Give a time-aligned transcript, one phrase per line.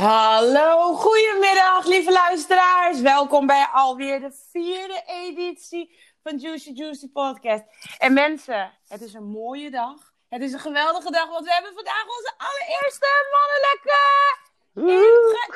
[0.00, 3.00] Hallo, goedemiddag lieve luisteraars.
[3.00, 7.62] Welkom bij alweer de vierde editie van Juicy Juicy Podcast.
[7.98, 10.12] En mensen, het is een mooie dag.
[10.28, 13.98] Het is een geweldige dag, want we hebben vandaag onze allereerste mannelijke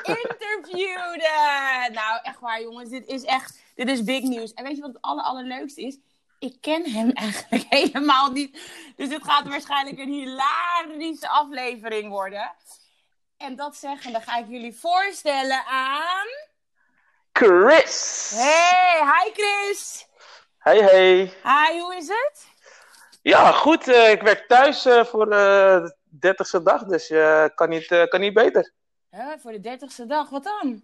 [0.02, 1.30] geïnterviewde.
[1.92, 4.52] Nou, echt waar jongens, dit is echt, dit is big news.
[4.52, 5.98] En weet je wat het aller, allerleukste is?
[6.38, 8.60] Ik ken hem eigenlijk helemaal niet.
[8.96, 12.52] Dus dit gaat waarschijnlijk een hilarische aflevering worden.
[13.36, 16.26] En dat zeggen, dan ga ik jullie voorstellen aan...
[17.32, 18.30] Chris!
[18.36, 20.06] Hey, hi Chris!
[20.58, 21.16] Hey, hey.
[21.42, 22.46] Hi, hoe is het?
[23.22, 23.88] Ja, goed.
[23.88, 28.20] eh, ik werk thuis eh, voor eh, de 30ste dag, dus eh, kan, niet, kan
[28.20, 28.72] niet beter.
[29.10, 30.82] Huh, voor de dertigste dag, wat dan?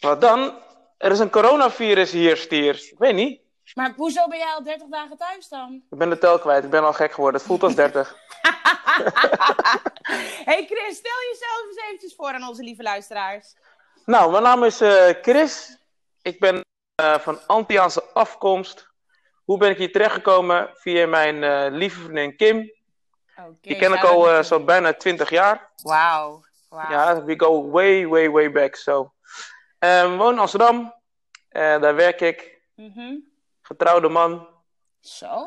[0.00, 0.58] Wat dan?
[0.98, 2.74] Er is een coronavirus hier, stier.
[2.90, 3.40] Ik weet niet.
[3.74, 5.82] Maar hoezo ben jij al 30 dagen thuis dan?
[5.90, 6.64] Ik ben de tel kwijt.
[6.64, 7.40] Ik ben al gek geworden.
[7.40, 8.16] Het voelt als 30.
[10.48, 13.56] hey Chris, stel jezelf eens eventjes voor aan onze lieve luisteraars.
[14.04, 15.78] nou, mijn naam is eh, Chris.
[16.22, 18.92] Ik ben eh, van Antiaanse afkomst.
[19.44, 20.70] Hoe ben ik hier terechtgekomen?
[20.74, 22.72] Via mijn eh, lieve vriendin Kim.
[23.60, 25.70] Die ken ik al zo bijna 20 jaar.
[25.82, 26.44] Wauw.
[26.68, 26.90] wauw.
[26.90, 28.74] Ja, we go way, way, way back.
[28.76, 29.12] So.
[29.78, 30.94] Woon in Amsterdam.
[31.48, 32.60] Daar werk ik.
[32.74, 33.14] Mhm.
[33.62, 34.48] Getrouwde man.
[35.00, 35.46] Zo,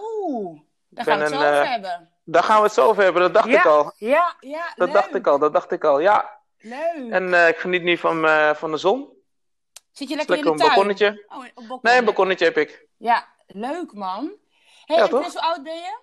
[0.89, 2.16] daar gaan we het zo over hebben.
[2.29, 3.21] Daar gaan we het zo over hebben.
[3.21, 3.91] Dat dacht ja, ik al.
[3.97, 4.93] Ja, ja, Dat leuk.
[4.95, 5.39] dacht ik al.
[5.39, 5.99] Dat dacht ik al.
[5.99, 6.39] Ja.
[6.59, 7.09] Leuk.
[7.11, 9.09] En eh, ik geniet nu van, eh, van de zon.
[9.91, 10.73] Zit je lekker, lekker in een de tuin?
[10.75, 11.25] balkonnetje.
[11.27, 11.79] Oh, een balkon.
[11.81, 12.87] Nee, een balkonnetje heb ik.
[12.97, 14.31] Ja, leuk man.
[14.85, 15.97] hey, Ja, hoe oud ben je?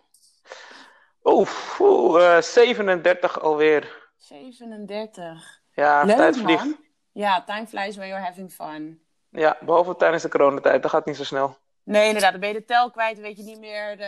[1.22, 1.50] Oeh,
[1.80, 4.08] oeh, eh, 37 alweer.
[4.16, 5.60] 37.
[5.72, 6.64] Ja, Leuk tijd vliegt.
[6.64, 6.76] man.
[7.12, 9.02] Ja, time flies when you're having fun.
[9.30, 10.82] Ja, behalve tijdens de coronatijd.
[10.82, 11.56] Dat gaat niet zo snel.
[11.82, 12.30] Nee, inderdaad.
[12.30, 13.14] Dan ben je de tel kwijt.
[13.14, 13.98] Dan weet je niet meer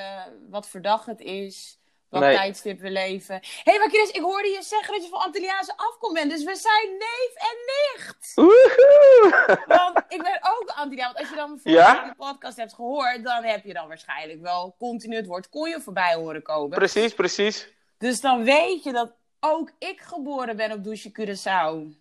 [0.51, 1.79] wat voor dag het is.
[2.11, 2.35] Wat Nee.
[2.35, 3.35] tijdstip we leven.
[3.35, 6.31] Hé, hey, maar Chris, ik hoorde je zeggen dat je van Antilliaanse afkomst bent.
[6.31, 8.33] Dus we zijn neef en nicht.
[8.35, 9.59] Woehoe!
[9.67, 11.13] Want ik ben ook Antilliaan.
[11.13, 11.97] Want als je dan Ja?
[11.99, 15.81] voor de podcast hebt gehoord, dan heb je dan waarschijnlijk wel continu het woord konje
[15.81, 16.79] voorbij horen komen.
[16.79, 17.69] precies, precies.
[17.99, 21.97] Dus dan weet je dat ook ik geboren ben op Douche Curaçao.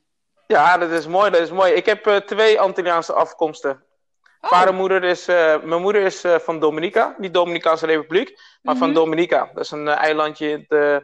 [0.48, 1.32] Ja, dat is mooi.
[1.32, 1.74] Dat is mooi.
[1.74, 3.84] Ik heb eh, twee Antilliaanse afkomsten.
[4.46, 8.40] Oh, Vader en moeder is, eh, mijn moeder is eh, van Dominica, niet Dominicaanse Republiek,
[8.62, 8.98] maar van Mhm.
[8.98, 9.50] Dominica.
[9.54, 10.96] Dat is een eh, eilandje in het, eh,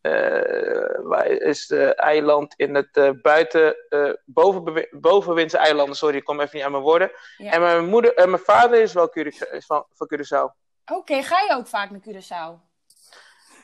[0.00, 5.96] eh, is eiland in het eh, buiten, eh boven, bovenwindse eilanden.
[5.96, 7.10] Sorry, ik kom even niet aan mijn woorden.
[7.36, 7.50] Ja.
[7.52, 10.60] En mijn moeder, en mijn vader is wel Cura- is van, van Curaçao.
[10.92, 12.70] Oké, ga je ook vaak naar Curaçao?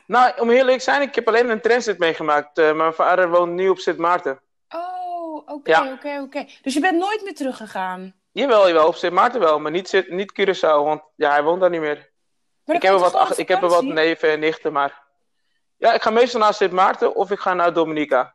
[0.07, 2.59] Nou, om heel eerlijk te zijn, ik heb alleen een transit meegemaakt.
[2.59, 4.41] Eh, mijn vader woont nu op Sint Maarten.
[4.69, 5.93] Oh, oké, Ja.
[5.93, 6.47] oké, oké.
[6.63, 8.15] Dus je bent nooit meer teruggegaan?
[8.39, 11.71] Jawel, jawel, op Sint Maarten wel, maar niet, niet Curaçao, want ja, hij woont daar
[11.71, 12.11] niet meer.
[12.65, 15.07] Ik heb, er wat, ach- ik heb er wat neven en nichten, maar...
[15.77, 18.35] Ja, ik ga meestal naar Sint Maarten of ik ga naar Dominica.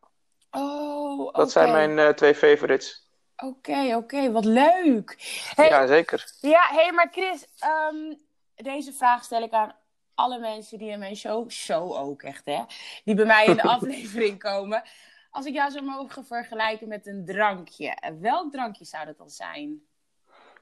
[0.51, 1.37] Oh, oké.
[1.37, 3.09] Dat zijn mijn eh, twee favorites.
[3.37, 5.15] Oké, oké, wat leuk.
[5.55, 6.31] Hey, ja, Ja, zeker.
[6.41, 8.13] hey, maar Chris, ehm,
[8.55, 9.75] deze vraag stel ik aan
[10.15, 12.61] alle mensen die in mijn show, show ook echt hè,
[13.03, 14.83] die bij mij in de aflevering komen.
[15.31, 19.81] Als ik jou zou mogen vergelijken met een drankje, welk drankje zou dat dan zijn?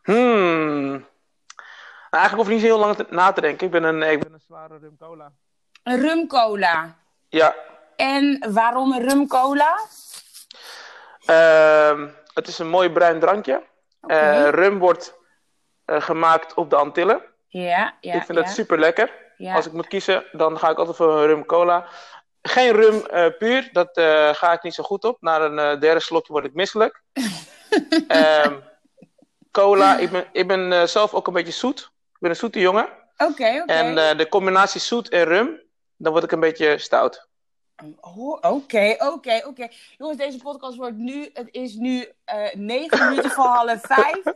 [0.04, 1.10] Hmm.
[2.10, 3.66] Eigenlijk hoef ik niet zo heel lang na te denken.
[3.66, 5.32] Ik ben een, ik ben een zware rum cola.
[5.84, 6.96] Een rumcola.
[7.30, 7.56] Ja.
[7.96, 9.80] En waarom een rumcola?
[11.26, 13.64] Ehm, het is een mooi bruin drankje.
[14.02, 15.18] Eh, rum wordt
[15.86, 17.22] eh, gemaakt op de Antillen.
[17.48, 18.44] Ja, ja, ik vind ja.
[18.44, 19.12] dat super lekker.
[19.38, 19.56] ja.
[19.56, 21.88] Als ik moet kiezen, dan ga ik altijd voor een rum cola.
[22.42, 23.90] Geen rum eh, puur, dat
[24.38, 25.22] ga ik niet zo goed op.
[25.22, 27.02] Na een derde slokje word ik misselijk.
[28.08, 28.56] Ehm,
[29.52, 31.80] cola, ik ben, ik ben eh, zelf ook een beetje zoet.
[32.12, 32.88] Ik ben een zoete jongen.
[33.18, 33.74] Oké, oké.
[33.74, 35.62] En eh, de combinatie zoet en rum,
[35.98, 37.30] dan word ik een beetje stout.
[38.00, 39.68] Oh, Oké, oké, oké.
[39.98, 41.30] Jongens, deze podcast wordt nu...
[41.34, 44.22] Het is nu eh 9 minuten voor half vijf.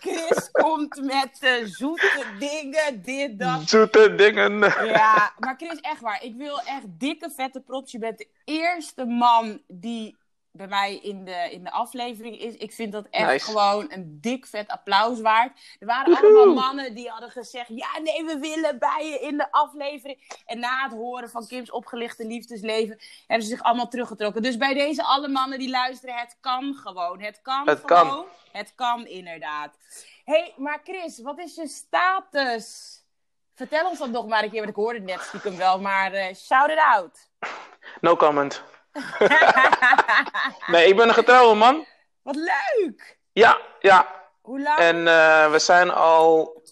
[0.00, 3.68] Chris komt met zoete dingen, dit, dat.
[3.68, 4.58] Zoete dingen.
[4.84, 6.24] Ja, maar Chris, echt waar.
[6.24, 7.92] Ik wil echt dikke, vette props.
[7.92, 10.16] Je bent de eerste man die
[10.58, 12.54] bij mij in de, in de aflevering is.
[12.54, 13.44] Ik vind dat echt Nice.
[13.44, 15.60] gewoon een dik, vet applaus waard.
[15.78, 16.36] Er waren Woehoe.
[16.36, 17.68] allemaal mannen die hadden gezegd...
[17.68, 20.42] Ja, nee, we willen bij je in de aflevering.
[20.46, 22.98] En na het horen van Kim's opgelichte liefdesleven...
[23.26, 24.42] hebben ze zich allemaal teruggetrokken.
[24.42, 27.20] Dus bij deze alle mannen die luisteren, het kan gewoon.
[27.20, 27.98] Het kan Het kan.
[28.08, 28.26] gewoon.
[28.52, 29.76] Het kan inderdaad.
[30.24, 32.96] Hey, maar Chris, wat is je status?
[33.54, 36.12] Vertel ons dat nog maar een keer, want ik hoorde het net stiekem wel, maar
[36.12, 37.28] eh, shout it out.
[38.00, 38.62] No comment.
[40.66, 41.86] Nee, ik ben een getrouwde man.
[42.22, 43.18] Wat leuk!
[43.32, 44.16] Ja, ja.
[44.40, 44.78] Hoe lang?
[44.78, 46.62] En eh, we zijn al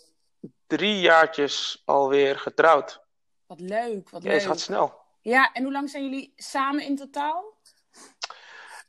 [0.66, 3.00] drie jaartjes alweer getrouwd.
[3.46, 4.48] Wat leuk, wat Ja, het leuk.
[4.50, 5.00] gaat snel.
[5.20, 7.44] Ja, en hoe lang zijn jullie samen in totaal?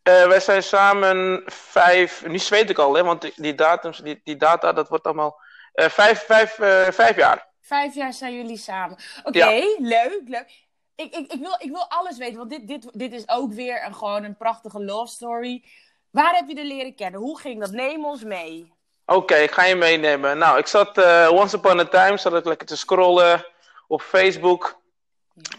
[0.04, 4.22] Eh, wij zijn samen vijf, nu zweet ik al, hè, want die, die datums, die,
[4.24, 5.40] die data, dat wordt allemaal
[5.74, 6.54] eh, vijf, vijf,
[6.96, 7.48] vijf jaar.
[7.62, 8.98] Vijf jaar zijn jullie samen.
[9.24, 9.76] Oké, Ja.
[9.78, 10.66] leuk, leuk.
[10.98, 13.86] Ik, ik, ik, wil, ik wil alles weten, want dit, dit, dit is ook weer
[13.86, 15.64] een, gewoon een prachtige love story.
[16.10, 17.20] Waar heb je de leren kennen?
[17.20, 17.72] Hoe ging dat?
[17.72, 18.74] Neem ons mee.
[19.06, 20.38] Oké, ik ga je meenemen.
[20.38, 23.46] Nou, ik zat eh, once upon a time, zat ik lekker te scrollen
[23.88, 24.82] op Facebook.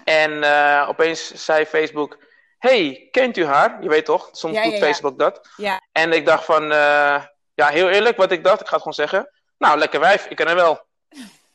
[0.05, 2.19] En eh, opeens zei Facebook,
[2.59, 3.83] hey, kent u haar?
[3.83, 4.79] Je weet toch, soms Ja, doet ja.
[4.79, 5.49] Facebook dat.
[5.57, 5.81] Ja.
[5.93, 7.23] En ik dacht van, eh,
[7.55, 9.31] ja, heel eerlijk, wat ik dacht, ik ga het gewoon zeggen.
[9.59, 10.87] Nou, lekker wijf, ik ken haar wel.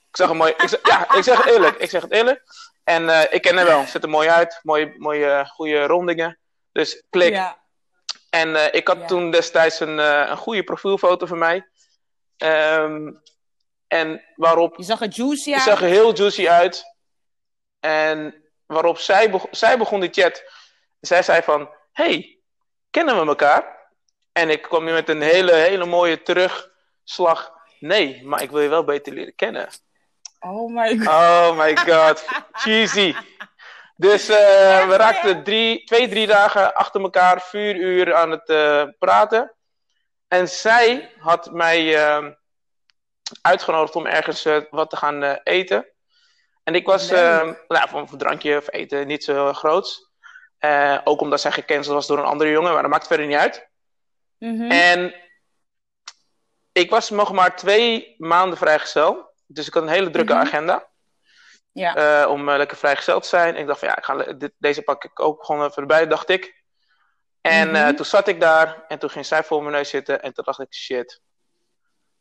[0.10, 2.44] Ik zeg een mooi, ik zeg, ja, ik zeg het eerlijk, ik zeg het eerlijk.
[2.84, 6.40] En eh, ik ken haar wel, ziet er mooi uit, mooie, mooie goede rondingen.
[6.72, 7.34] Dus klik.
[7.34, 7.62] Ja.
[8.30, 9.06] En eh, ik had Ja.
[9.06, 11.68] toen destijds een, eh, een goede profielfoto van mij.
[12.38, 13.12] Ehm,
[13.88, 15.62] en waarop Je zag het juicy uit.
[15.62, 16.84] zag er heel juicy uit.
[17.80, 20.44] En waarop zij, zij begon die chat.
[21.00, 22.40] Zij zei van, hey,
[22.90, 23.82] kennen we elkaar?
[24.32, 27.54] En ik kwam nu met een hele, hele mooie terugslag.
[27.80, 29.70] Nee, maar ik wil je wel beter leren kennen.
[30.46, 31.08] Oh my god.
[31.08, 33.16] Oh my god, cheesy.
[33.96, 38.84] Dus eh, we raakten drie, twee, drie dagen achter elkaar, vier uur aan het eh,
[39.00, 39.56] praten.
[40.28, 42.26] En zij had mij eh,
[43.42, 45.88] uitgenodigd om ergens eh, wat te gaan eten.
[46.64, 47.20] En ik was, Leuk.
[47.20, 50.12] eh, nou, voor een drankje of eten niet zo groots.
[50.58, 53.38] Eh, ook omdat zij gecanceld was door een andere jongen, maar dat maakt verder niet
[53.38, 53.70] uit.
[54.38, 54.72] Mhm.
[54.72, 55.16] En
[56.72, 59.33] ik was nog maar twee maanden vrijgezel.
[59.54, 60.42] Dus ik had een hele drukke Mhm.
[60.42, 60.92] agenda.
[61.72, 61.96] Ja.
[62.24, 63.56] eh, om eh, lekker vrijgezel te zijn.
[63.56, 66.30] Ik dacht van ja, ik ga, dit, deze pak ik ook gewoon even erbij, dacht
[66.30, 66.64] ik.
[67.42, 67.76] En Mhm.
[67.76, 70.22] eh, toen zat ik daar en toen ging zij voor mijn neus zitten.
[70.22, 71.22] En toen dacht ik, shit,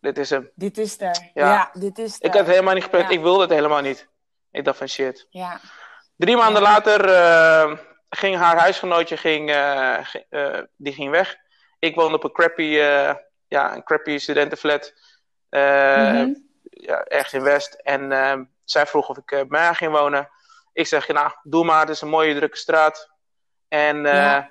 [0.01, 0.51] dit is hem.
[0.55, 1.31] Dit is er.
[1.35, 1.53] Ja.
[1.53, 2.25] Ja, dit is er.
[2.27, 3.11] Ik had het helemaal niet gepland, Ja.
[3.17, 4.09] ik wilde het helemaal niet.
[4.51, 5.27] Ik dacht van shit.
[5.31, 5.61] Ja.
[6.17, 7.01] Drie maanden later
[8.09, 9.51] ging haar huisgenootje ging,
[10.03, 10.27] gi-
[10.77, 11.37] die ging weg.
[11.79, 12.63] Ik woonde op een crappy,
[13.49, 14.93] ja, een crappy studentenflat.
[15.49, 16.33] eh, Mhm.
[16.87, 17.75] Ja, ergens in West.
[17.75, 20.31] En ehm, zij vroeg of ik eh, bij haar ging wonen.
[20.73, 21.81] Ik zeg, nou, doe maar.
[21.81, 23.11] Het is een mooie, drukke straat.
[23.69, 24.49] En eh, Ja.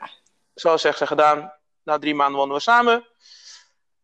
[0.55, 1.53] zo zegt ze gedaan.
[1.83, 3.07] Na drie maanden wonen we samen.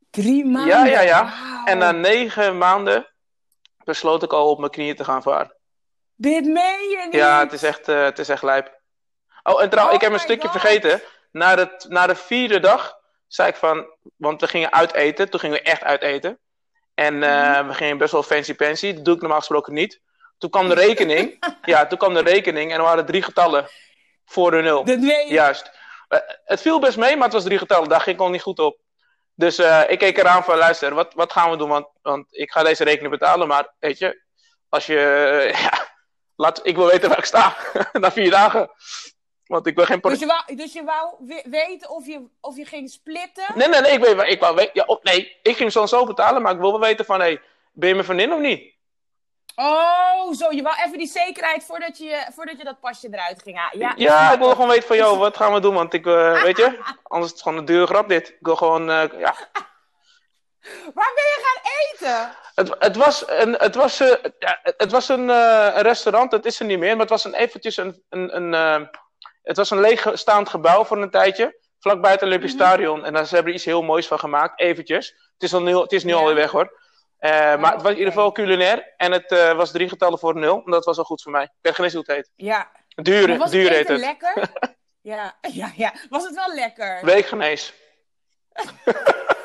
[0.10, 0.76] Drie maanden.
[0.78, 1.34] Ja, ja, ja.
[1.66, 3.08] En na negen maanden
[3.84, 5.56] besloot ik al op mijn knieën te gaan haar.
[6.16, 7.14] Dit meen je niet.
[7.14, 8.82] Ja, het is echt, eh, het is echt lijp.
[9.44, 10.62] Oh, en trouwens, Oh ik heb een my stukje God.
[10.62, 11.02] vergeten.
[11.32, 12.98] Na de, na de vierde dag
[13.28, 13.86] zei ik van...
[14.16, 15.30] Want we gingen uiteten.
[15.30, 16.40] Toen gingen we echt uiteten.
[16.98, 17.68] En Mhm.
[17.68, 18.94] we gingen best wel fancy-pansy.
[18.94, 20.02] Dat doe ik normaal gesproken niet.
[20.38, 21.40] Toen kwam de rekening.
[21.62, 22.72] ja, toen kwam de rekening.
[22.72, 23.68] En er waren drie getallen
[24.26, 24.84] voor de nul.
[24.84, 25.34] Dat meen je.
[25.34, 25.72] Juist.
[26.08, 27.90] Eh, het viel best mee, maar het was drie getallen.
[27.90, 28.78] Daar ging ik al niet goed op.
[29.36, 31.70] Dus eh, ik keek eraan van, luister, wat, wat gaan we doen?
[31.70, 34.22] Want, want ik ga deze rekening betalen, maar weet je,
[34.70, 35.00] als je,
[35.62, 35.88] ja,
[36.36, 37.56] laat, ik wil weten waar ik sta
[37.94, 38.70] na vier dagen.
[39.48, 40.00] Want ik wil geen...
[40.02, 43.46] Dus je wou, dus je wou we- weten of je, of je ging splitten?
[43.56, 45.88] Nee, nee, nee, ik, weet, ik wou weten, ja, op, nee, ik ging zo en
[45.88, 47.42] zo betalen, maar ik wil wel weten van, hey,
[47.72, 48.76] ben je mijn vriendin of niet?
[49.56, 50.52] Oh, zo.
[50.52, 53.80] Je wou even die zekerheid voordat je, voordat je dat pasje eruit ging halen.
[53.80, 55.74] Ja, Ja, ik wil gewoon weten van, joh, wat gaan we doen?
[55.74, 58.28] Want ik, eh, weet je, anders is het gewoon een dure grap dit.
[58.30, 59.36] Ik wil gewoon, eh, ja,
[60.94, 62.36] Waar ben je gaan eten?
[62.56, 65.32] Het, het was een, het was, eh, ja, het was een,
[65.82, 68.90] restaurant, het is er niet meer, maar het was een, eventjes een, een, een,
[69.48, 72.62] het was een leegstaand gebouw voor een tijdje, vlakbij het Olympisch Mhm.
[72.64, 73.06] Stadion.
[73.06, 75.08] En daar ze hebben er iets heel moois van gemaakt, eventjes.
[75.34, 76.18] Het is, al nu, het is nu Ja.
[76.18, 76.80] alweer weg hoor.
[77.18, 80.36] Eh, maar het was in ieder geval culinair en het eh, was drie getallen voor
[80.36, 80.62] nul.
[80.66, 81.44] En dat was al goed voor mij.
[81.44, 82.32] Ik weet geen hoe het heet.
[82.36, 82.72] Ja.
[82.96, 84.00] Duur, was duur het heet het.
[84.00, 84.50] lekker?
[85.02, 85.94] ja, ja, ja.
[86.10, 87.00] Was het wel lekker?
[87.06, 87.74] Weekgenees.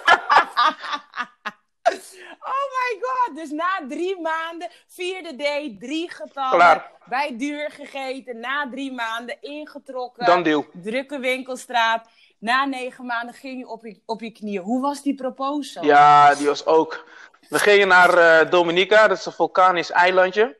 [2.52, 6.90] Oh my god, dus na drie maanden, vierde day, drie getallen, Klaar.
[7.04, 10.66] bij duur gegeten, na drie maanden ingetrokken, Dan deal.
[10.82, 12.06] drukke winkelstraat.
[12.38, 14.62] Na negen maanden ging je op je, op je knieën.
[14.62, 15.84] Hoe was die proposal?
[15.84, 17.04] Ja, die was ook.
[17.48, 20.58] We gingen naar eh, Dominica, dat is een vulkanisch eilandje.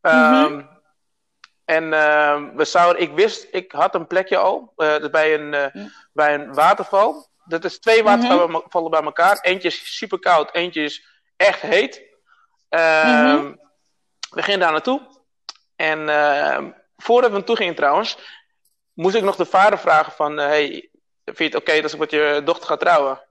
[0.00, 0.60] Ehm,
[1.64, 5.66] En ehm, we zouden, ik wist, ik had een plekje al eh, bij, een, eh,
[5.72, 5.88] Ja.
[6.12, 7.26] bij een waterval.
[7.44, 9.38] Dat is twee watervallen vallen bij elkaar.
[9.40, 12.02] Eentje is super koud, eentje is echt heet.
[12.68, 13.54] Ehm, Mhm.
[14.30, 15.00] We gingen daar naartoe.
[15.76, 18.18] En ehm, voordat we naartoe gingen trouwens,
[18.92, 20.90] moest ik nog de vader vragen van, eh, hey,
[21.24, 23.22] vind je het oké dat ik met je dochter ga trouwen?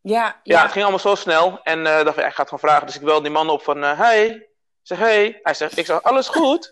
[0.00, 0.62] Ja, Ja, ja.
[0.62, 1.60] het ging allemaal zo snel.
[1.62, 2.86] En eh dacht ja, ik ga het gewoon vragen.
[2.86, 4.48] Dus ik belde die man op van, eh hey.
[4.82, 5.38] Zeg, hey.
[5.42, 6.70] Hij zegt, ik zeg, alles goed?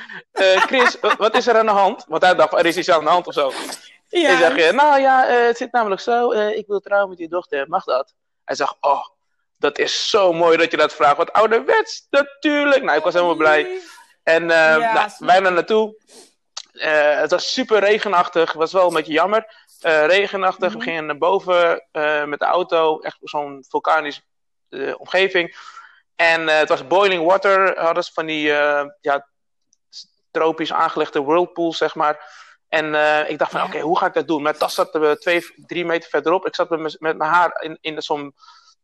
[0.66, 2.04] Chris, wa- wat is er aan de hand?
[2.08, 3.52] Want hij dacht, er is iets aan de hand of zo.
[4.08, 4.30] Ja.
[4.30, 6.32] Ik zeg, eh, nou ja, eh, het zit namelijk zo.
[6.32, 8.14] eh, ik wil trouwen met je dochter, mag dat?
[8.44, 9.04] Hij zegt, oh,
[9.58, 11.16] dat is zo mooi dat je dat vraagt.
[11.16, 12.82] Wat ouderwets, natuurlijk.
[12.82, 13.80] Nou, ik was helemaal blij.
[14.22, 15.94] En eh, Ja, nou, wij naar naartoe.
[17.20, 18.48] Het was super regenachtig.
[18.48, 19.64] Het was wel een beetje jammer.
[20.06, 20.68] regenachtig.
[20.68, 20.78] Mhm.
[20.78, 21.86] We gingen naar boven
[22.26, 22.98] met de auto.
[23.00, 24.22] Echt zo'n vulkanisch
[24.68, 25.56] eh, omgeving.
[26.16, 27.78] En het was boiling water.
[27.80, 28.42] Hadden ze van die
[29.00, 29.26] ja,
[30.30, 32.44] tropisch aangelegde whirlpools, zeg maar.
[32.68, 33.66] En eh, ik dacht van, Ja.
[33.66, 34.42] oké, hoe ga ik dat doen?
[34.42, 36.46] Mijn tas zat twee, drie meter verderop.
[36.46, 38.34] Ik zat met, mijn- met mijn haar in, in zo'n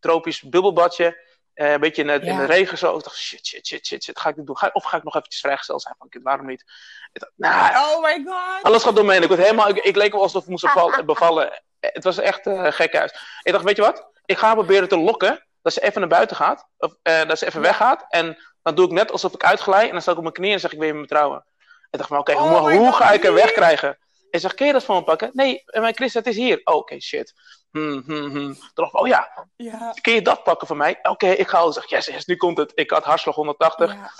[0.00, 1.30] tropisch bubbelbadje.
[1.52, 2.96] eh, een beetje in, het, in de regen zo.
[2.96, 4.20] Ik dacht, shit, shit, shit, shit, shit.
[4.20, 4.56] Ga ik dit doen?
[4.58, 5.94] Ga, of ga ik nog eventjes vrijgesteld zijn?
[5.98, 6.64] Van, kind, waarom niet?
[7.12, 8.62] Dacht, nou, Oh my god.
[8.62, 9.22] alles gaat door me heen.
[9.22, 10.66] Ik, werd helemaal, ik, ik leek wel alsof ik moest
[11.06, 11.62] bevallen.
[11.80, 13.14] Het was echt eh gek huis.
[13.42, 14.08] Ik dacht, weet je wat?
[14.24, 16.66] Ik ga proberen te lokken dat ze even naar buiten gaat.
[16.78, 18.04] Of dat ze even weggaat.
[18.08, 19.86] En dan doe ik net alsof ik uitglij.
[19.86, 21.44] En dan sta ik op mijn knieën en zeg ik, wil je me trouwen?
[21.92, 23.42] Ik dacht, maar oké, Oh hoe, ga ik er nee.
[23.42, 23.98] wegkrijgen?
[24.30, 25.30] Ik zeg, kun je dat voor me pakken?
[25.32, 26.60] Nee, eh, maar Chris, het is hier.
[26.64, 27.32] Oh, oké, shit.
[27.70, 28.56] Hmm, hmm, hmm.
[28.74, 29.94] Dacht oh ja, Ja.
[30.00, 30.98] kun je dat pakken voor mij?
[31.02, 31.72] Oké, ik ga al.
[31.72, 32.72] Zeg, yes, yes, nu komt het.
[32.74, 33.92] Ik had hartslag 180.
[33.92, 34.10] Ja.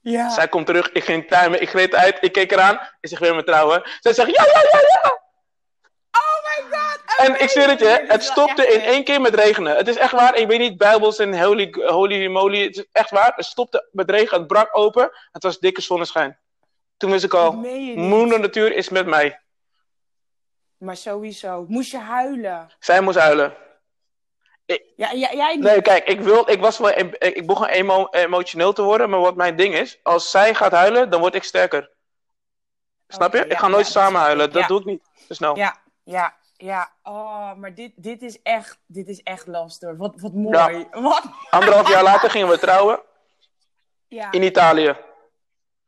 [0.00, 0.30] Ja.
[0.30, 2.74] Zij komt terug, ik ging timen, ik reed uit, ik keek eraan.
[3.00, 3.82] Ik zeg, wil je me trouwen?
[4.00, 5.22] Zij zegt, ja, ja, ja, ja.
[6.10, 7.26] Oh my god.
[7.26, 9.76] En ik zweer het je, het stopte in één keer met regenen.
[9.76, 12.62] Het is echt waar, ik weet niet, bijbels en holy, holy moly.
[12.62, 15.10] Het is echt waar, het stopte met regen, het brak open.
[15.32, 16.38] Het was dikke zonneschijn.
[16.96, 17.52] Toen wist ik al,
[17.94, 19.40] moeder natuur is met mij.
[20.76, 21.64] Maar sowieso.
[21.68, 22.70] Moest je huilen?
[22.78, 23.56] Zij moest huilen.
[24.96, 25.64] Ja, ja jij niet.
[25.64, 29.20] Nee, kijk, ik, wil, ik, was wel, ik, ik begon emo, emotioneel te worden, maar
[29.20, 31.90] wat mijn ding is, als zij gaat huilen, dan word ik sterker.
[33.08, 33.44] Snap je?
[33.44, 35.56] Ik ja, ga nooit ja, samen dat huilen, dat doe ik niet te snel.
[35.56, 36.92] Ja, ja, ja.
[37.02, 39.96] Oh, maar dit, dit is echt, dit is echt lastig.
[39.96, 40.86] Wat, wat mooi.
[40.90, 41.24] Wat?
[41.50, 43.00] Anderhalf jaar later gingen we trouwen
[44.08, 44.32] Ja.
[44.32, 44.96] in Italië.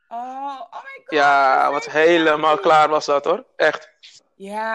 [0.09, 0.96] Oh, oh my god.
[1.09, 3.45] Ja, wat helemaal klaar was dat hoor.
[3.57, 3.91] Echt.
[4.35, 4.75] Ja.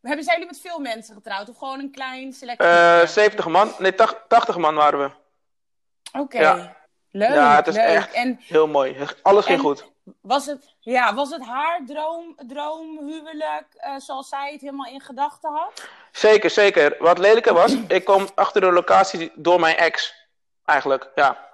[0.00, 1.48] Maar hebben zijn jullie met veel mensen getrouwd?
[1.48, 2.66] Of gewoon een klein selectie?
[2.68, 5.10] Eh 70 man, nee, tach- 80 man waren we.
[6.18, 6.38] Oké.
[6.40, 6.76] ja.
[7.10, 7.84] Leuk, Ja, het is leuk.
[7.84, 8.96] echt- En Heel mooi.
[9.22, 9.86] Alles ging En- goed.
[10.20, 15.00] was het, ja, was het haar droom, droom huwelijk eh, zoals zij het helemaal in
[15.00, 15.88] gedachten had?
[16.12, 16.96] Zeker, zeker.
[16.98, 20.14] Wat lelijker was, ik kwam achter de locatie door mijn ex.
[20.64, 21.46] Eigenlijk, ja.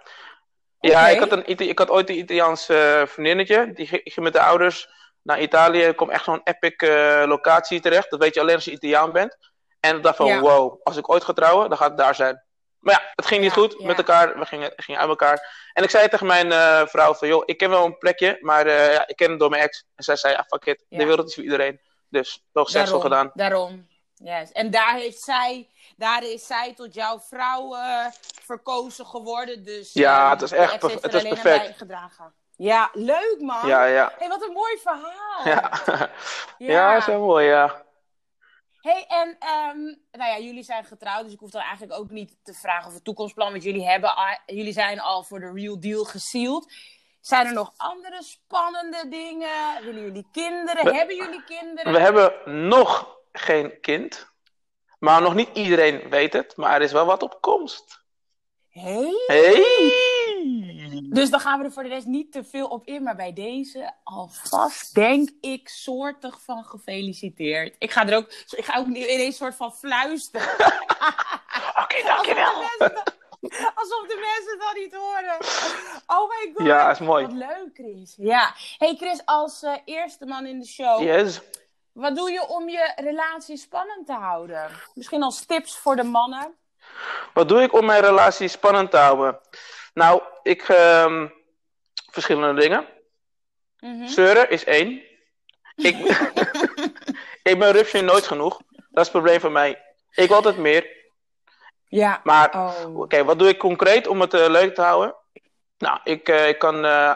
[0.91, 3.73] Ja, ik had, een, ik had ooit een Italiaans eh, vriendinnetje.
[3.73, 4.89] Die ging met de ouders
[5.23, 5.83] naar Italië.
[5.83, 8.11] Er kwam echt zo'n epic eh, locatie terecht.
[8.11, 9.37] Dat weet je alleen als je Italiaan bent.
[9.81, 10.41] En ik dacht van, Ja.
[10.41, 12.43] wow, als ik ooit ga trouwen, dan gaat het daar zijn.
[12.79, 13.87] Maar ja, het ging niet Ja, goed ja.
[13.87, 14.39] met elkaar.
[14.39, 15.69] We gingen, gingen uit elkaar.
[15.73, 18.69] En ik zei tegen mijn eh, vrouw van, joh, ik ken wel een plekje, maar
[18.69, 19.85] ja, ik ken het door mijn ex.
[19.95, 21.81] En zij zei, ja, fuck it, de wereld is voor iedereen.
[22.09, 23.31] Dus, nog succesvol gedaan.
[23.35, 23.89] Daarom.
[24.15, 24.53] Yes.
[24.53, 28.07] En daar, heeft zij, daar is zij tot jouw vrouw eh,
[28.43, 29.65] verkozen geworden.
[29.65, 31.43] Dus, Ja, eh, het is echt heeft het is perfect.
[31.43, 32.35] bijgedragen.
[32.57, 33.67] Ja, leuk man.
[33.67, 34.13] Ja, ja.
[34.19, 35.41] hey, wat een mooi verhaal.
[35.45, 36.11] Ja,
[36.99, 37.07] ja.
[37.07, 37.83] wel mooi, ja.
[38.81, 39.79] Hey, en ehm,
[40.13, 42.95] nou ja, jullie zijn getrouwd, dus ik hoef dan eigenlijk ook niet te vragen over
[42.95, 44.15] het toekomstplan, want jullie, hebben,
[44.47, 46.73] jullie zijn al voor de real deal gesealed.
[47.21, 49.83] Zijn er nog andere spannende dingen?
[49.85, 50.85] Willen jullie kinderen?
[50.85, 51.93] We- hebben jullie kinderen?
[51.93, 52.33] We hebben
[52.69, 54.33] nog geen kind.
[55.05, 56.57] Maar nog niet iedereen weet het.
[56.57, 58.03] Maar er is wel wat op komst.
[58.69, 59.13] Hey?
[59.27, 59.93] Hey!
[61.03, 63.03] Dus dan gaan we er voor de rest niet te veel op in.
[63.03, 67.77] Maar bij deze alvast denk ik soortig van gefeliciteerd.
[67.79, 70.49] Ik ga er ook, ik ga ook ineens soort van fluisteren.
[71.83, 72.53] Oké, dankjewel.
[73.75, 75.37] alsof de mensen dat niet horen.
[76.07, 76.67] Oh my god.
[76.67, 77.27] Ja, is mooi.
[77.27, 78.15] Wat leuk, Chris.
[78.17, 78.55] Ja.
[78.79, 81.03] Hey Chris, als eh, eerste man in de show.
[81.03, 81.41] Yes.
[81.95, 84.71] Wat doe je om je relatie spannend te houden?
[84.95, 86.55] Misschien als tips voor de mannen.
[87.35, 89.41] Wat doe ik om mijn relatie spannend te houden?
[89.95, 90.63] Nou, ik...
[90.63, 91.29] ehm,
[92.11, 92.87] verschillende dingen.
[93.81, 94.07] Mhm.
[94.07, 95.03] Zeuren is één.
[95.77, 95.97] Ik,
[97.51, 98.61] ik ben rupsje nooit genoeg.
[98.71, 99.71] Dat is het probleem van mij.
[100.11, 101.03] Ik wil altijd meer.
[101.89, 102.21] Ja.
[102.25, 102.99] Maar Oh.
[102.99, 105.15] Oké, wat doe ik concreet om het eh, leuk te houden?
[105.79, 106.85] Nou, ik, eh, ik kan.
[106.85, 107.15] eh,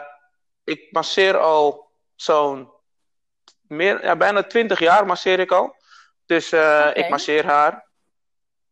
[0.63, 2.69] ik masseer al zo'n.
[3.69, 5.75] Meer, ja, bijna 20 jaar masseer ik al.
[6.25, 7.87] Dus eh, ik masseer haar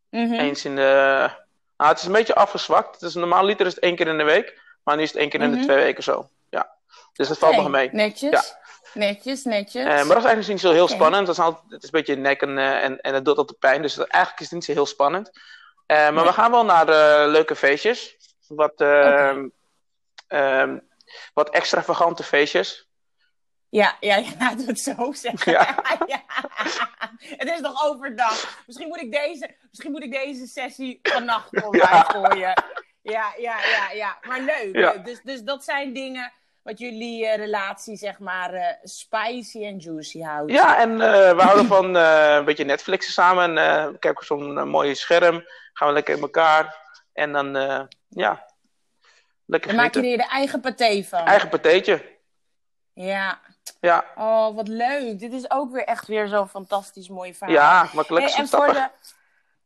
[0.10, 0.34] Mhm.
[0.34, 1.30] eens in de.
[1.78, 2.94] Nou, het is een beetje afgezwakt.
[2.94, 4.62] Het is een normaal liter is het één keer in de week.
[4.84, 5.66] Maar nu is het één keer in de Mhm.
[5.66, 6.30] twee weken zo.
[6.50, 6.76] Ja.
[7.14, 7.90] Dus dat valt nog mee.
[7.92, 8.32] Netjes.
[8.32, 8.44] Ja.
[8.94, 9.84] Netjes, netjes.
[9.84, 11.26] Eh, maar dat is eigenlijk niet zo heel spannend.
[11.26, 13.60] Dat is altijd, het is een beetje nek en, eh, en, en het doet altijd
[13.60, 13.82] pijn.
[13.82, 15.32] Dus dat- eigenlijk is het niet zo heel spannend.
[15.88, 16.24] Maar Nee.
[16.24, 16.86] we gaan wel naar
[17.28, 18.18] leuke feestjes.
[18.48, 18.82] Wat,
[20.28, 20.78] ehm,
[21.34, 22.87] wat extravagante feestjes.
[23.70, 25.52] Ja, ja, ja, laten we het zo zeggen.
[25.52, 25.76] Ja.
[26.08, 26.24] Ja.
[27.20, 28.64] Het is nog overdag.
[28.68, 32.02] Misschien moet ik deze, misschien moet ik deze sessie vannacht online Ja.
[32.02, 32.64] gooien.
[33.02, 34.18] Ja, ja, ja, ja.
[34.22, 34.76] Maar leuk.
[34.76, 34.92] Ja.
[34.92, 35.06] leuk.
[35.06, 36.32] Dus, dus dat zijn dingen
[36.62, 40.52] wat jullie eh, relatie, zeg maar, eh, spicy en juicy houdt.
[40.52, 43.58] Ja, en eh, we houden van een beetje Netflixen samen.
[43.58, 45.44] En we kijken zo'n mooie scherm.
[45.74, 46.76] Gaan we lekker in elkaar.
[47.14, 47.54] En dan,
[48.08, 48.46] ja,
[49.46, 51.26] lekker Dan maak je er je eigen paté van.
[51.26, 52.16] Eigen patéetje.
[52.94, 53.40] Ja.
[53.82, 55.20] Ja, Oh, wat leuk.
[55.20, 57.56] Dit is ook weer echt weer zo'n fantastisch mooi verhaal.
[57.56, 58.26] ja makkelijk.
[58.30, 58.90] Hey, en voor de...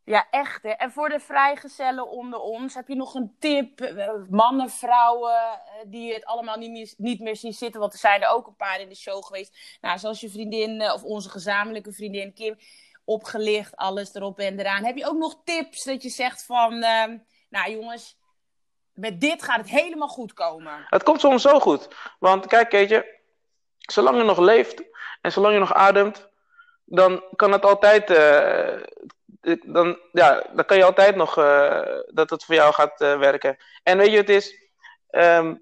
[0.03, 0.69] Ja, echt hè.
[0.69, 3.81] En voor de vrijgezellen onder ons, heb je nog een tip?
[3.81, 5.51] Eh, Mannen, vrouwen, eh,
[5.85, 7.79] die het allemaal niet meer, niet meer zien zitten.
[7.79, 9.77] Want er zijn er ook een paar in de show geweest.
[9.81, 12.57] Nou, zoals je vriendin, eh, of onze gezamenlijke vriendin Kim,
[13.05, 14.85] opgelicht, alles erop en eraan.
[14.85, 16.79] Heb je ook nog tips dat je zegt van,
[17.49, 18.17] nou jongens,
[18.93, 20.85] met dit gaat het helemaal goed komen?
[20.89, 21.87] Het komt soms zo goed.
[22.19, 23.20] Want kijk, Keetje,
[23.81, 24.83] zolang je nog leeft
[25.21, 26.29] en zolang je nog ademt,
[26.85, 28.09] dan kan het altijd.
[28.09, 28.81] eh,
[29.65, 33.57] dan, ja, dan kan je altijd nog eh, dat het voor jou gaat eh, werken.
[33.83, 34.55] En weet je, het is.
[35.09, 35.55] ehm,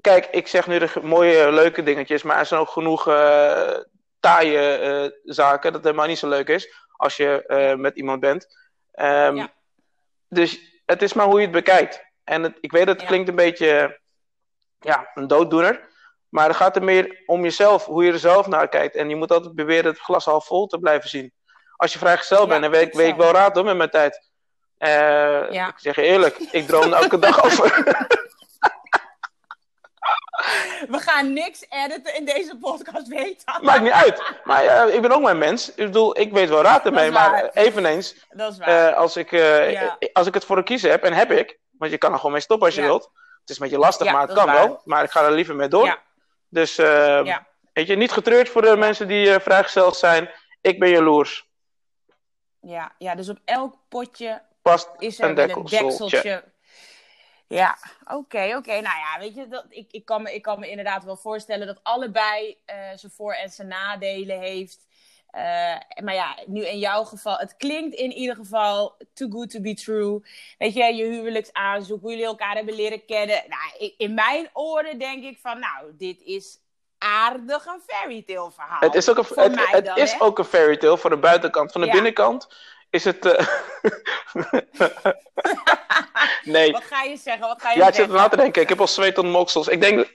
[0.00, 3.04] kijk, ik zeg nu de mooie, leuke dingetjes, maar er zijn ook genoeg
[4.20, 8.56] taaie zaken dat helemaal niet zo leuk is als je met iemand bent.
[8.92, 9.52] Ehm, Ja.
[10.28, 12.04] Dus het is maar hoe je het bekijkt.
[12.24, 13.08] En het, ik weet dat het Ja.
[13.08, 14.00] klinkt een beetje
[14.78, 15.88] ja, een dooddoener.
[16.30, 18.94] Maar het gaat er meer om jezelf, hoe je er zelf naar kijkt.
[18.96, 21.32] En je moet altijd proberen het glas half vol te blijven zien.
[21.76, 23.20] Als je vrijgezel Ja, bent, dan weet, weet ik zo.
[23.20, 24.28] wel raad hoor met mijn tijd.
[24.78, 25.68] Eh, Ja.
[25.68, 27.84] Ik zeg je eerlijk, ik droom elke dag over.
[30.88, 33.62] We gaan niks editen in deze podcast, weet dat.
[33.62, 34.22] Maakt niet uit.
[34.44, 35.68] Maar eh, ik ben ook maar een mens.
[35.68, 37.10] Ik bedoel, ik weet wel raad ermee.
[37.10, 38.88] Maar eveneens, Dat is waar.
[38.88, 39.98] eh, als, ik, Ja.
[40.12, 42.32] als ik het voor een kiezen heb, en heb ik, want je kan er gewoon
[42.32, 42.86] mee stoppen als je Ja.
[42.86, 43.10] wilt.
[43.40, 44.54] Het is een beetje lastig, maar het kan waar.
[44.54, 44.80] wel.
[44.84, 45.98] Maar ik ga er liever mee door.
[46.50, 47.46] Dus eh, Ja.
[47.72, 50.30] weet je, niet getreurd voor de mensen die eh, vrijgesteld zijn.
[50.60, 51.48] Ik ben jaloers.
[52.60, 56.44] Ja, ja, dus op elk potje Past is er een dekseltje.
[57.46, 58.72] Ja, oké, oké.
[58.72, 61.66] Nou ja, weet je, dat, ik, ik, kan me, ik kan me inderdaad wel voorstellen
[61.66, 64.86] dat allebei eh zijn voor- en zijn nadelen heeft.
[65.30, 69.60] Eh, maar ja, nu in jouw geval, het klinkt in ieder geval too good to
[69.60, 70.20] be true.
[70.58, 73.42] Weet je, je huwelijksaanzoek, hoe jullie elkaar hebben leren kennen.
[73.48, 76.58] Nou, in mijn oren denk ik van, nou, dit is
[76.98, 78.80] aardig een fairy tale verhaal.
[78.80, 80.20] Het is ook een, het, het dan, is hè?
[80.20, 81.72] ook een fairy tale voor de buitenkant.
[81.72, 81.92] Van de Ja.
[81.92, 82.48] binnenkant
[82.90, 83.26] is het.
[83.26, 83.46] eh,
[86.42, 86.72] nee.
[86.72, 87.46] Wat ga je zeggen?
[87.48, 88.62] Wat ga je Ja, ik zit er na te denken.
[88.62, 89.68] Ik heb al zweet tot moksels.
[89.68, 90.14] Ik denk.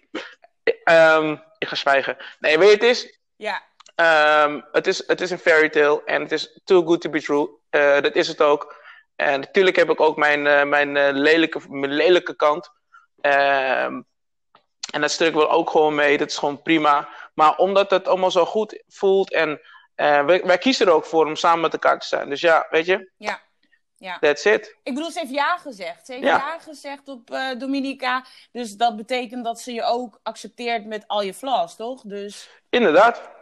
[0.84, 2.18] ehm, ik ga zwijgen.
[2.40, 3.20] Nee, weet je, het is.
[3.36, 3.62] Ja,
[3.96, 7.22] ehm, het, is het is een fairy tale en het is too good to be
[7.22, 7.50] true.
[7.70, 8.84] Eh, dat is het ook.
[9.16, 12.72] En natuurlijk heb ik ook mijn, eh, mijn, eh, lelijke, mijn lelijke kant.
[13.22, 14.02] Ehm,
[14.92, 16.18] en dat stuk wel ook gewoon mee.
[16.18, 17.10] Dat is gewoon prima.
[17.34, 19.62] Maar omdat het allemaal zo goed voelt en
[19.96, 22.30] wij, wij kiezen er ook voor om samen met elkaar te zijn.
[22.30, 23.42] Dus ja, weet je, ja,
[23.98, 24.20] ja.
[24.20, 24.76] that's it.
[24.84, 26.06] Ik bedoel, ze heeft ja gezegd.
[26.06, 26.38] Ze heeft Ja.
[26.38, 27.28] ja, gezegd op
[27.58, 28.26] Dominica.
[28.52, 32.02] Dus dat betekent dat ze je ook accepteert met al je flaws, toch?
[32.02, 33.35] Dus, Inderdaad.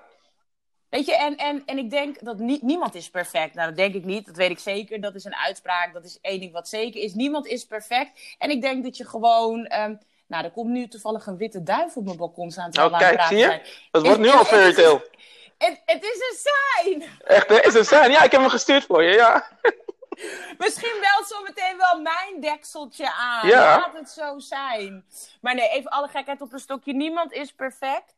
[0.94, 3.54] Weet je, en, en, en ik denk dat nie- niemand is perfect.
[3.54, 4.26] Nou, dat denk ik niet.
[4.26, 5.02] Dat weet ik zeker.
[5.02, 5.94] Dat is een uitspraak.
[5.94, 7.14] Dat is één ding wat zeker is.
[7.14, 8.36] Niemand is perfect.
[8.38, 9.66] En ik denk dat je gewoon...
[9.66, 9.96] ehm,
[10.28, 12.72] nou, er komt nu toevallig een witte duif op mijn balkon staan.
[12.72, 13.62] terwijl Oh, het kijk, zie je?
[13.92, 15.12] Het wordt nu al fairy tale.
[15.58, 17.10] Het, het is een sign!
[17.26, 17.60] Echt, hè?
[17.62, 18.12] Is het zijn?
[18.12, 19.48] Ja, ik heb hem gestuurd voor je, ja.
[20.58, 23.48] Misschien belt zo meteen wel mijn dekseltje aan.
[23.48, 23.78] Ja.
[23.78, 25.06] Laat het zo zijn.
[25.42, 26.94] Maar nee, even alle gekheid op een stokje.
[26.94, 28.14] Niemand is perfect.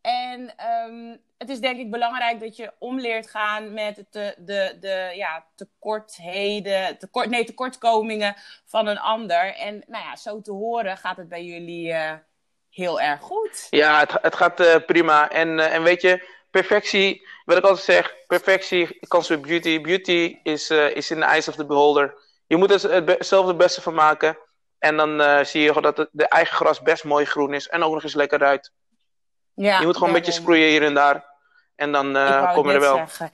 [0.00, 5.12] En ehm, het is denk ik belangrijk dat je omleert gaan met de, de, de
[5.14, 8.34] ja, tekortheden, tekort, nee, tekortkomingen
[8.64, 9.54] van een ander.
[9.54, 12.12] En nou ja, zo te horen gaat het bij jullie eh,
[12.70, 13.66] heel erg goed.
[13.70, 15.30] Ja, het, het gaat eh, prima.
[15.30, 19.80] En, eh, en weet je, perfectie, wat ik altijd zeg, perfectie comes with beauty.
[19.80, 22.14] Beauty is, is in the eyes of the beholder.
[22.46, 24.38] Je moet er zelf het beste van maken.
[24.78, 27.68] En dan zie je dat het, de eigen gras best mooi groen is.
[27.68, 28.72] En ook nog eens lekker ruikt.
[29.62, 31.24] Ja, je moet gewoon een beetje sproeien hier en daar.
[31.76, 32.96] En dan Ik eh wou kom je er wel.
[32.96, 33.30] zeggen.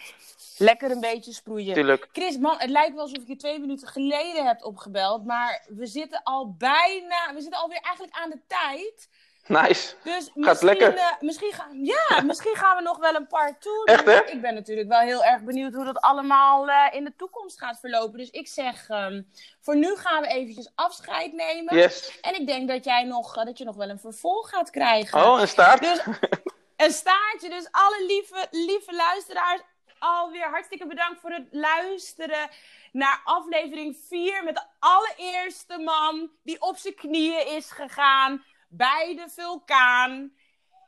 [0.58, 1.74] Lekker een beetje sproeien.
[1.74, 2.08] Tuurlijk.
[2.12, 5.24] Chris, man, het lijkt wel alsof ik je twee minuten geleden heb opgebeld.
[5.24, 7.34] Maar we zitten al bijna.
[7.34, 9.08] We zitten alweer eigenlijk aan de tijd.
[9.62, 9.94] Nice.
[10.02, 10.96] Dus Gaat misschien, lekker.
[10.96, 13.84] eh, misschien, ga, ja, misschien gaan we nog wel een part toe.
[13.84, 14.24] Echt, hè?
[14.24, 17.80] Ik ben natuurlijk wel heel erg benieuwd hoe dat allemaal eh, in de toekomst gaat
[17.80, 18.18] verlopen.
[18.18, 19.22] Dus ik zeg, ehm,
[19.60, 21.76] voor nu gaan we eventjes afscheid nemen.
[21.76, 22.18] Yes.
[22.20, 25.24] En ik denk dat jij nog, eh, dat je nog wel een vervolg gaat krijgen.
[25.24, 25.80] Oh, een staart?
[25.80, 26.00] Dus
[26.86, 27.48] een staartje.
[27.48, 29.60] Dus alle lieve, lieve luisteraars,
[29.98, 32.48] alweer hartstikke bedankt voor het luisteren
[32.92, 38.44] naar aflevering 4 met de allereerste man die op zijn knieën is gegaan
[38.76, 40.32] bij de vulkaan.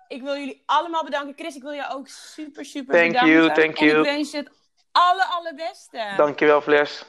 [0.09, 1.35] Ik wil jullie allemaal bedanken.
[1.37, 3.33] Chris, ik wil je ook super, super Thank bedanken.
[3.33, 3.99] you, thank En you.
[3.99, 4.51] ik wens je het
[4.93, 6.13] alle, allerbeste.
[6.17, 7.05] Dankjewel, Fles.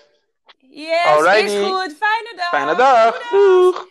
[0.57, 1.45] Yes, Alrighty.
[1.45, 1.95] is goed.
[1.99, 2.49] Fijne dag.
[2.49, 3.29] Fijne dag.
[3.29, 3.87] Doeg.